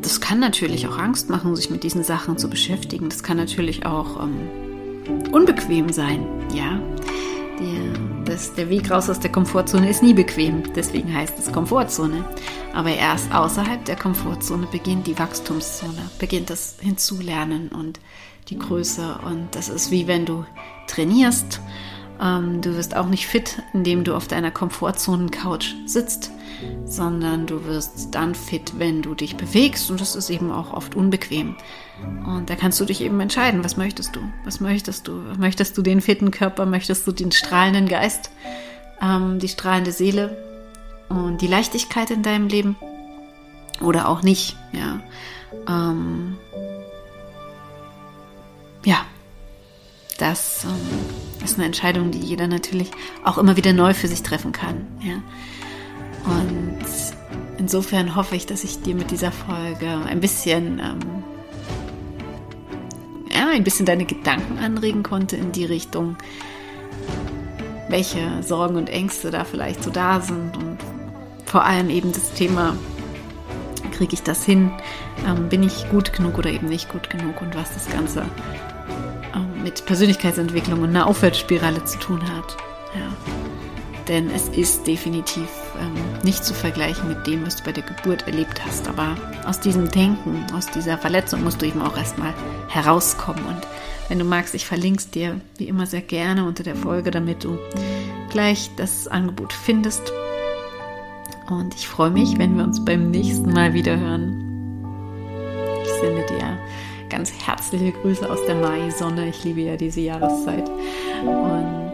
das 0.00 0.20
kann 0.20 0.40
natürlich 0.40 0.88
auch 0.88 0.98
Angst 0.98 1.30
machen, 1.30 1.54
sich 1.54 1.70
mit 1.70 1.82
diesen 1.84 2.02
Sachen 2.02 2.38
zu 2.38 2.48
beschäftigen. 2.48 3.08
Das 3.08 3.22
kann 3.22 3.36
natürlich 3.36 3.84
auch 3.86 4.22
ähm, 4.22 5.32
unbequem 5.32 5.92
sein, 5.92 6.26
ja. 6.54 6.80
Der, 7.60 8.24
das, 8.24 8.54
der 8.54 8.70
Weg 8.70 8.90
raus 8.90 9.10
aus 9.10 9.20
der 9.20 9.30
Komfortzone 9.30 9.88
ist 9.88 10.02
nie 10.02 10.14
bequem, 10.14 10.62
deswegen 10.74 11.14
heißt 11.14 11.38
es 11.38 11.52
Komfortzone. 11.52 12.24
Aber 12.72 12.90
erst 12.90 13.32
außerhalb 13.32 13.84
der 13.84 13.96
Komfortzone 13.96 14.66
beginnt 14.66 15.06
die 15.06 15.18
Wachstumszone, 15.18 16.10
beginnt 16.18 16.48
das 16.48 16.76
Hinzulernen 16.80 17.68
und 17.68 18.00
die 18.48 18.58
Größe. 18.58 19.18
Und 19.26 19.48
das 19.52 19.68
ist 19.68 19.90
wie 19.90 20.06
wenn 20.06 20.24
du 20.24 20.44
trainierst. 20.86 21.60
Ähm, 22.22 22.60
du 22.60 22.76
wirst 22.76 22.96
auch 22.96 23.08
nicht 23.08 23.26
fit, 23.26 23.62
indem 23.72 24.04
du 24.04 24.14
auf 24.14 24.28
deiner 24.28 24.50
Komfortzonen-Couch 24.50 25.74
sitzt 25.86 26.30
sondern 26.84 27.46
du 27.46 27.64
wirst 27.64 28.14
dann 28.14 28.34
fit, 28.34 28.78
wenn 28.78 29.02
du 29.02 29.14
dich 29.14 29.36
bewegst 29.36 29.90
und 29.90 30.00
das 30.00 30.14
ist 30.14 30.30
eben 30.30 30.52
auch 30.52 30.72
oft 30.72 30.94
unbequem. 30.94 31.56
Und 32.26 32.50
da 32.50 32.56
kannst 32.56 32.80
du 32.80 32.84
dich 32.84 33.00
eben 33.00 33.20
entscheiden, 33.20 33.64
was 33.64 33.76
möchtest 33.76 34.16
du? 34.16 34.20
Was 34.44 34.60
möchtest 34.60 35.08
du? 35.08 35.12
Möchtest 35.38 35.76
du 35.78 35.82
den 35.82 36.00
fitten 36.00 36.30
Körper? 36.30 36.66
Möchtest 36.66 37.06
du 37.06 37.12
den 37.12 37.32
strahlenden 37.32 37.88
Geist? 37.88 38.30
Ähm, 39.00 39.38
die 39.38 39.48
strahlende 39.48 39.92
Seele 39.92 40.36
und 41.08 41.40
die 41.40 41.46
Leichtigkeit 41.46 42.10
in 42.10 42.22
deinem 42.22 42.48
Leben? 42.48 42.76
Oder 43.80 44.08
auch 44.08 44.22
nicht, 44.22 44.56
ja. 44.72 45.00
Ähm, 45.68 46.36
ja, 48.84 49.04
das 50.22 50.64
ähm, 50.64 51.44
ist 51.44 51.56
eine 51.56 51.66
Entscheidung, 51.66 52.12
die 52.12 52.20
jeder 52.20 52.46
natürlich 52.46 52.92
auch 53.24 53.38
immer 53.38 53.56
wieder 53.56 53.72
neu 53.72 53.92
für 53.92 54.06
sich 54.06 54.22
treffen 54.22 54.52
kann, 54.52 54.86
ja. 55.00 55.14
Und 56.24 56.78
insofern 57.58 58.14
hoffe 58.14 58.36
ich, 58.36 58.46
dass 58.46 58.62
ich 58.62 58.80
dir 58.82 58.94
mit 58.94 59.10
dieser 59.10 59.32
Folge 59.32 59.88
ein 60.06 60.20
bisschen, 60.20 60.78
ähm, 60.78 61.24
ja, 63.34 63.48
ein 63.48 63.64
bisschen 63.64 63.84
deine 63.84 64.04
Gedanken 64.04 64.58
anregen 64.58 65.02
konnte 65.02 65.34
in 65.34 65.50
die 65.50 65.64
Richtung, 65.64 66.16
welche 67.88 68.44
Sorgen 68.44 68.76
und 68.76 68.88
Ängste 68.88 69.32
da 69.32 69.44
vielleicht 69.44 69.82
so 69.82 69.90
da 69.90 70.20
sind. 70.20 70.56
Und 70.56 70.78
vor 71.46 71.64
allem 71.64 71.90
eben 71.90 72.12
das 72.12 72.32
Thema, 72.34 72.76
kriege 73.90 74.14
ich 74.14 74.22
das 74.22 74.44
hin, 74.44 74.70
ähm, 75.26 75.48
bin 75.48 75.64
ich 75.64 75.90
gut 75.90 76.12
genug 76.12 76.38
oder 76.38 76.50
eben 76.50 76.68
nicht 76.68 76.88
gut 76.88 77.10
genug? 77.10 77.42
Und 77.42 77.56
was 77.56 77.74
das 77.74 77.90
Ganze 77.90 78.24
mit 79.62 79.86
Persönlichkeitsentwicklung 79.86 80.82
und 80.82 80.90
einer 80.90 81.06
Aufwärtsspirale 81.06 81.84
zu 81.84 81.98
tun 81.98 82.22
hat. 82.22 82.56
Ja 82.94 83.12
denn 84.08 84.30
es 84.30 84.48
ist 84.48 84.86
definitiv 84.86 85.48
ähm, 85.80 85.94
nicht 86.24 86.44
zu 86.44 86.54
vergleichen 86.54 87.08
mit 87.08 87.26
dem, 87.26 87.46
was 87.46 87.56
du 87.56 87.64
bei 87.64 87.72
der 87.72 87.84
Geburt 87.84 88.26
erlebt 88.26 88.64
hast. 88.64 88.88
Aber 88.88 89.16
aus 89.46 89.60
diesem 89.60 89.90
Denken, 89.90 90.44
aus 90.54 90.66
dieser 90.66 90.98
Verletzung 90.98 91.42
musst 91.42 91.62
du 91.62 91.66
eben 91.66 91.80
auch 91.80 91.96
erstmal 91.96 92.34
herauskommen. 92.68 93.44
Und 93.44 93.66
wenn 94.08 94.18
du 94.18 94.24
magst, 94.24 94.54
ich 94.54 94.66
verlinke 94.66 94.98
es 94.98 95.10
dir 95.10 95.40
wie 95.56 95.68
immer 95.68 95.86
sehr 95.86 96.02
gerne 96.02 96.44
unter 96.44 96.62
der 96.62 96.76
Folge, 96.76 97.10
damit 97.10 97.44
du 97.44 97.58
gleich 98.30 98.70
das 98.76 99.08
Angebot 99.08 99.52
findest. 99.52 100.12
Und 101.48 101.74
ich 101.74 101.88
freue 101.88 102.10
mich, 102.10 102.38
wenn 102.38 102.56
wir 102.56 102.64
uns 102.64 102.84
beim 102.84 103.10
nächsten 103.10 103.52
Mal 103.52 103.74
wieder 103.74 103.98
hören. 103.98 104.48
Ich 105.82 105.90
sende 106.00 106.26
dir 106.26 106.58
ganz 107.12 107.30
herzliche 107.46 107.92
Grüße 107.92 108.28
aus 108.28 108.38
der 108.46 108.54
Mai-Sonne. 108.54 109.28
Ich 109.28 109.44
liebe 109.44 109.60
ja 109.60 109.76
diese 109.76 110.00
Jahreszeit. 110.00 110.66
Und 111.22 111.92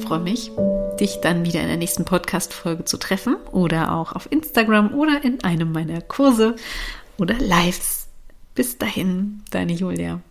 freue 0.00 0.20
mich, 0.20 0.50
dich 0.98 1.20
dann 1.20 1.44
wieder 1.44 1.60
in 1.60 1.68
der 1.68 1.76
nächsten 1.76 2.06
Podcast-Folge 2.06 2.86
zu 2.86 2.96
treffen 2.96 3.36
oder 3.52 3.92
auch 3.92 4.14
auf 4.14 4.32
Instagram 4.32 4.94
oder 4.94 5.22
in 5.22 5.44
einem 5.44 5.72
meiner 5.72 6.00
Kurse 6.00 6.56
oder 7.18 7.34
Lives. 7.34 8.08
Bis 8.54 8.78
dahin, 8.78 9.42
deine 9.50 9.74
Julia. 9.74 10.22